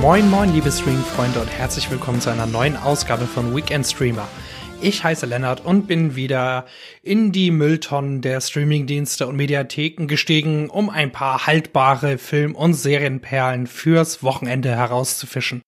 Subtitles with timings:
[0.00, 4.28] Moin moin liebe Streamfreunde und herzlich willkommen zu einer neuen Ausgabe von Weekend Streamer.
[4.80, 6.66] Ich heiße Lennart und bin wieder
[7.02, 13.66] in die Mülltonnen der Streamingdienste und Mediatheken gestiegen, um ein paar haltbare Film- und Serienperlen
[13.66, 15.62] fürs Wochenende herauszufischen.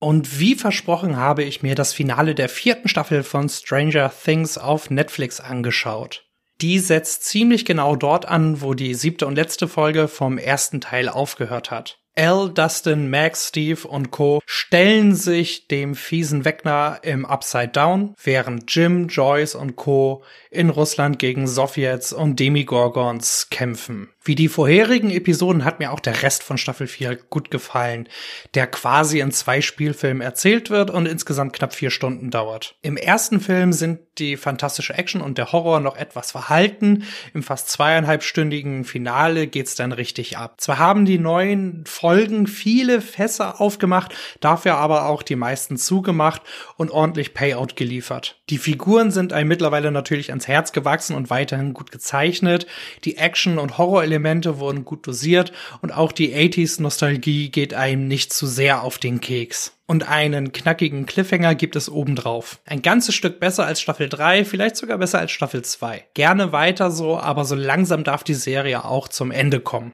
[0.00, 4.90] Und wie versprochen habe ich mir das Finale der vierten Staffel von Stranger Things auf
[4.90, 6.24] Netflix angeschaut.
[6.60, 11.08] Die setzt ziemlich genau dort an, wo die siebte und letzte Folge vom ersten Teil
[11.08, 12.00] aufgehört hat.
[12.18, 14.40] Al, Dustin, Max, Steve und Co.
[14.44, 20.24] stellen sich dem fiesen Wegner im Upside Down, während Jim, Joyce und Co.
[20.50, 24.08] in Russland gegen Sowjets und Demigorgons kämpfen.
[24.28, 28.10] Wie die vorherigen Episoden hat mir auch der Rest von Staffel 4 gut gefallen,
[28.52, 32.74] der quasi in zwei Spielfilmen erzählt wird und insgesamt knapp vier Stunden dauert.
[32.82, 37.04] Im ersten Film sind die fantastische Action und der Horror noch etwas verhalten.
[37.32, 40.60] Im fast zweieinhalbstündigen Finale geht's dann richtig ab.
[40.60, 46.42] Zwar haben die neuen Folgen viele Fässer aufgemacht, dafür aber auch die meisten zugemacht
[46.76, 48.42] und ordentlich Payout geliefert.
[48.50, 52.66] Die Figuren sind einem mittlerweile natürlich ans Herz gewachsen und weiterhin gut gezeichnet.
[53.04, 58.08] Die Action- und Horror Elemente wurden gut dosiert und auch die 80s Nostalgie geht einem
[58.08, 59.74] nicht zu sehr auf den Keks.
[59.86, 62.58] Und einen knackigen Cliffhanger gibt es obendrauf.
[62.66, 66.04] Ein ganzes Stück besser als Staffel 3, vielleicht sogar besser als Staffel 2.
[66.14, 69.92] Gerne weiter so, aber so langsam darf die Serie auch zum Ende kommen.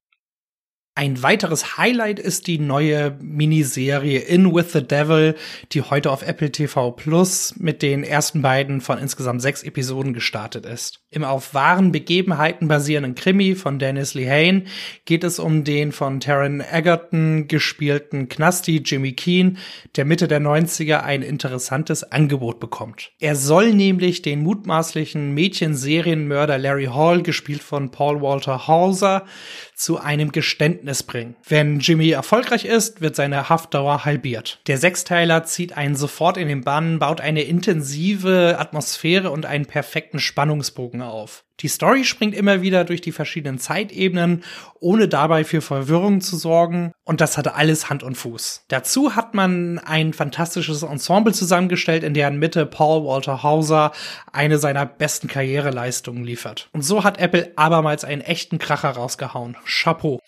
[0.96, 5.34] Ein weiteres Highlight ist die neue Miniserie In with the Devil,
[5.72, 10.64] die heute auf Apple TV Plus mit den ersten beiden von insgesamt sechs Episoden gestartet
[10.64, 11.00] ist.
[11.10, 14.66] Im auf wahren Begebenheiten basierenden Krimi von Dennis Lehane
[15.04, 19.58] geht es um den von Taron Egerton gespielten Knasti Jimmy Keen,
[19.96, 23.10] der Mitte der 90er ein interessantes Angebot bekommt.
[23.18, 29.26] Er soll nämlich den mutmaßlichen Mädchenserienmörder Larry Hall, gespielt von Paul Walter Hauser,
[29.74, 31.36] zu einem Geständnis bringen.
[31.48, 34.60] Wenn Jimmy erfolgreich ist, wird seine Haftdauer halbiert.
[34.66, 40.20] Der Sechsteiler zieht einen sofort in den Bann, baut eine intensive Atmosphäre und einen perfekten
[40.20, 41.44] Spannungsbogen auf.
[41.60, 44.42] Die Story springt immer wieder durch die verschiedenen Zeitebenen,
[44.80, 46.92] ohne dabei für Verwirrung zu sorgen.
[47.04, 48.64] Und das hatte alles Hand und Fuß.
[48.68, 53.92] Dazu hat man ein fantastisches Ensemble zusammengestellt, in deren Mitte Paul Walter Hauser
[54.32, 56.68] eine seiner besten Karriereleistungen liefert.
[56.72, 59.56] Und so hat Apple abermals einen echten Kracher rausgehauen.
[59.64, 60.20] Chapeau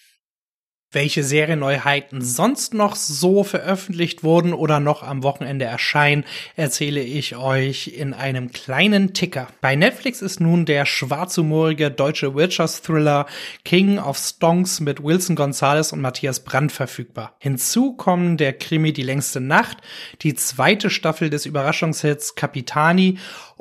[0.92, 6.24] welche Serienneuheiten sonst noch so veröffentlicht wurden oder noch am Wochenende erscheinen,
[6.54, 9.48] erzähle ich euch in einem kleinen Ticker.
[9.60, 13.26] Bei Netflix ist nun der schwarzhumorige deutsche Wirtschaftsthriller
[13.64, 17.34] King of Stonks mit Wilson Gonzalez und Matthias Brandt verfügbar.
[17.40, 19.78] Hinzu kommen der Krimi Die längste Nacht,
[20.22, 23.18] die zweite Staffel des Überraschungshits Capitani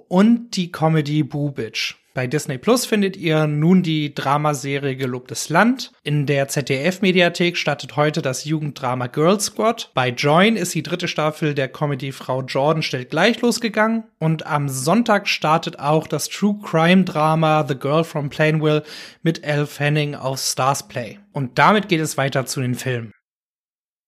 [0.07, 1.95] und die Comedy Bubitsch.
[2.15, 5.91] Bei Disney Plus findet ihr nun die Dramaserie Gelobtes Land.
[6.01, 9.91] In der ZDF-Mediathek startet heute das Jugenddrama Girl Squad.
[9.93, 14.05] Bei Join ist die dritte Staffel der Comedy Frau Jordan stellt gleich losgegangen.
[14.17, 18.83] Und am Sonntag startet auch das True Crime Drama The Girl from Plainville
[19.21, 21.19] mit Elle Fanning auf Stars Play.
[21.33, 23.11] Und damit geht es weiter zu den Filmen.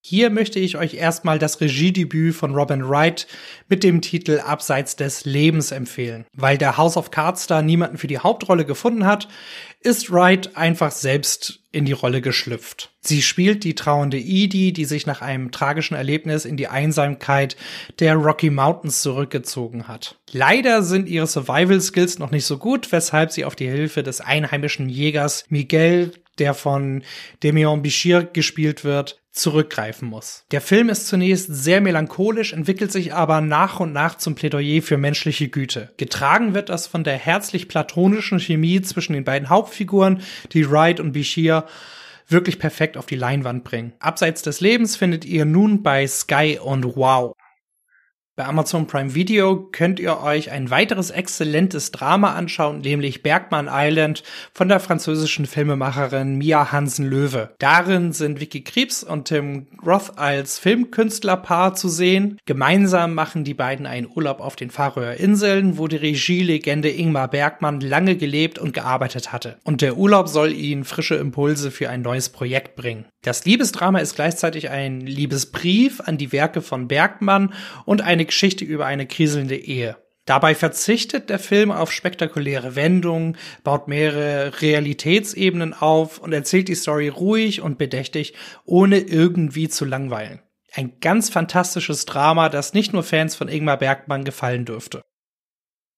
[0.10, 3.28] Hier möchte ich euch erstmal das Regiedebüt von Robin Wright
[3.68, 6.26] mit dem Titel Abseits des Lebens empfehlen.
[6.32, 9.28] Weil der House of Cards Star niemanden für die Hauptrolle gefunden hat,
[9.82, 12.90] ist Wright einfach selbst in die Rolle geschlüpft.
[13.02, 17.58] Sie spielt die trauernde Edie, die sich nach einem tragischen Erlebnis in die Einsamkeit
[18.00, 20.16] der Rocky Mountains zurückgezogen hat.
[20.32, 24.22] Leider sind ihre Survival Skills noch nicht so gut, weshalb sie auf die Hilfe des
[24.22, 27.04] einheimischen Jägers Miguel der von
[27.44, 30.44] Demian Bichir gespielt wird, zurückgreifen muss.
[30.52, 34.98] Der Film ist zunächst sehr melancholisch, entwickelt sich aber nach und nach zum Plädoyer für
[34.98, 35.92] menschliche Güte.
[35.98, 40.22] Getragen wird das von der herzlich platonischen Chemie zwischen den beiden Hauptfiguren,
[40.54, 41.66] die Wright und Bichir
[42.28, 43.94] wirklich perfekt auf die Leinwand bringen.
[44.00, 47.34] Abseits des Lebens findet ihr nun bei Sky und Wow.
[48.38, 54.22] Bei Amazon Prime Video könnt ihr euch ein weiteres exzellentes Drama anschauen, nämlich Bergman Island
[54.54, 57.56] von der französischen Filmemacherin Mia Hansen-Löwe.
[57.58, 62.38] Darin sind Vicky Krebs und Tim Roth als Filmkünstlerpaar zu sehen.
[62.46, 67.82] Gemeinsam machen die beiden einen Urlaub auf den Färöer Inseln, wo die Regielegende Ingmar Bergmann
[67.82, 69.58] lange gelebt und gearbeitet hatte.
[69.64, 73.06] Und der Urlaub soll ihnen frische Impulse für ein neues Projekt bringen.
[73.24, 77.52] Das Liebesdrama ist gleichzeitig ein Liebesbrief an die Werke von Bergmann
[77.84, 79.98] und eine Geschichte über eine kriselnde Ehe.
[80.28, 87.08] Dabei verzichtet der Film auf spektakuläre Wendungen, baut mehrere Realitätsebenen auf und erzählt die Story
[87.08, 88.34] ruhig und bedächtig,
[88.66, 90.42] ohne irgendwie zu langweilen.
[90.74, 95.02] Ein ganz fantastisches Drama, das nicht nur Fans von Ingmar Bergmann gefallen dürfte.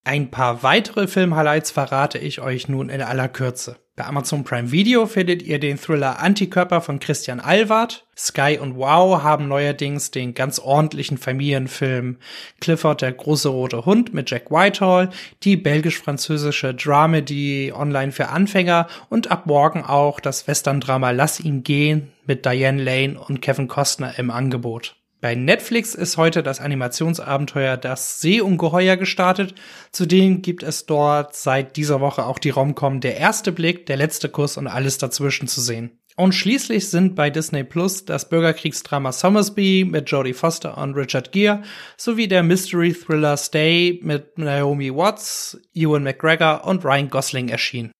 [0.09, 3.75] Ein paar weitere Film-Highlights verrate ich euch nun in aller Kürze.
[3.95, 8.07] Bei Amazon Prime Video findet ihr den Thriller Antikörper von Christian Alward.
[8.17, 12.17] Sky und Wow haben neuerdings den ganz ordentlichen Familienfilm
[12.59, 15.11] Clifford der große rote Hund mit Jack Whitehall,
[15.43, 22.11] die belgisch-französische Dramedy online für Anfänger und ab morgen auch das Western-Drama Lass ihn gehen
[22.25, 24.95] mit Diane Lane und Kevin Costner im Angebot.
[25.21, 29.53] Bei Netflix ist heute das Animationsabenteuer Das Seeungeheuer gestartet.
[29.91, 34.29] Zudem gibt es dort seit dieser Woche auch die Romcom Der erste Blick, Der letzte
[34.29, 35.99] Kuss und alles dazwischen zu sehen.
[36.15, 41.63] Und schließlich sind bei Disney Plus das Bürgerkriegsdrama Somersby mit Jodie Foster und Richard Gere
[41.97, 47.91] sowie der Mystery Thriller Stay mit Naomi Watts, Ewan McGregor und Ryan Gosling erschienen.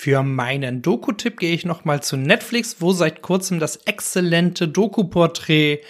[0.00, 5.80] Für meinen Doku-Tipp gehe ich nochmal zu Netflix, wo seit kurzem das exzellente Doku-Porträt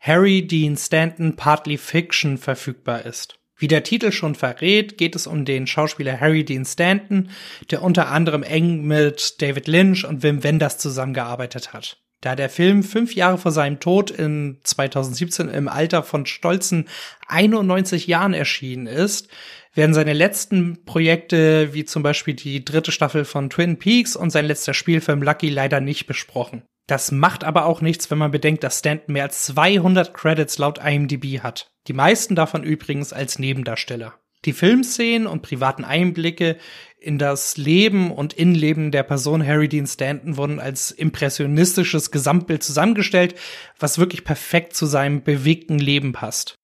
[0.00, 3.38] Harry Dean Stanton Partly Fiction verfügbar ist.
[3.58, 7.28] Wie der Titel schon verrät, geht es um den Schauspieler Harry Dean Stanton,
[7.70, 11.98] der unter anderem eng mit David Lynch und Wim Wenders zusammengearbeitet hat.
[12.22, 16.88] Da der Film fünf Jahre vor seinem Tod in 2017 im Alter von stolzen
[17.28, 19.28] 91 Jahren erschienen ist,
[19.74, 24.46] werden seine letzten Projekte, wie zum Beispiel die dritte Staffel von Twin Peaks und sein
[24.46, 26.62] letzter Spielfilm Lucky leider nicht besprochen.
[26.86, 30.80] Das macht aber auch nichts, wenn man bedenkt, dass Stanton mehr als 200 Credits laut
[30.84, 31.70] IMDb hat.
[31.86, 34.14] Die meisten davon übrigens als Nebendarsteller.
[34.44, 36.56] Die Filmszenen und privaten Einblicke
[36.98, 43.34] in das Leben und Innenleben der Person Harry Dean Stanton wurden als impressionistisches Gesamtbild zusammengestellt,
[43.78, 46.56] was wirklich perfekt zu seinem bewegten Leben passt.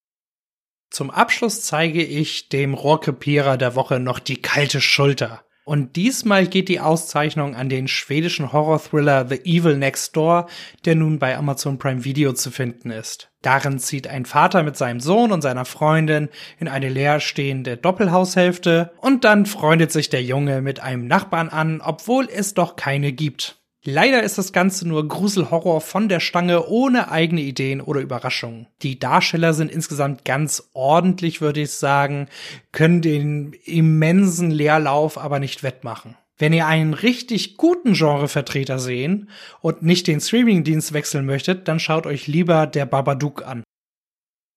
[0.90, 5.42] Zum Abschluss zeige ich dem Rohrkrepierer der Woche noch die kalte Schulter.
[5.66, 10.46] Und diesmal geht die Auszeichnung an den schwedischen Horror-Thriller The Evil Next Door,
[10.84, 13.32] der nun bei Amazon Prime Video zu finden ist.
[13.42, 16.28] Darin zieht ein Vater mit seinem Sohn und seiner Freundin
[16.60, 22.28] in eine leerstehende Doppelhaushälfte und dann freundet sich der Junge mit einem Nachbarn an, obwohl
[22.32, 23.60] es doch keine gibt.
[23.88, 28.66] Leider ist das Ganze nur Gruselhorror von der Stange ohne eigene Ideen oder Überraschungen.
[28.82, 32.26] Die Darsteller sind insgesamt ganz ordentlich, würde ich sagen,
[32.72, 36.16] können den immensen Leerlauf aber nicht wettmachen.
[36.36, 39.30] Wenn ihr einen richtig guten Genrevertreter sehen
[39.60, 43.62] und nicht den Streamingdienst wechseln möchtet, dann schaut euch lieber der Babadook an.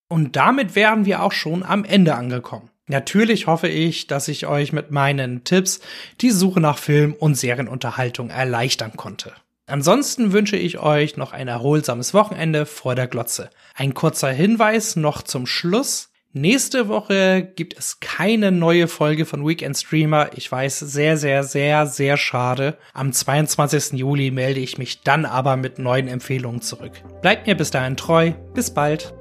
[0.09, 2.71] Und damit wären wir auch schon am Ende angekommen.
[2.89, 5.79] Natürlich hoffe ich, dass ich euch mit meinen Tipps
[6.21, 9.31] die Suche nach Film- und Serienunterhaltung erleichtern konnte.
[9.67, 13.51] Ansonsten wünsche ich euch noch ein erholsames Wochenende vor der Glotze.
[13.75, 16.09] Ein kurzer Hinweis noch zum Schluss.
[16.33, 20.31] Nächste Woche gibt es keine neue Folge von Weekend Streamer.
[20.35, 22.77] Ich weiß, sehr, sehr, sehr, sehr schade.
[22.93, 23.99] Am 22.
[23.99, 26.93] Juli melde ich mich dann aber mit neuen Empfehlungen zurück.
[27.21, 28.31] Bleibt mir bis dahin treu.
[28.55, 29.13] Bis bald.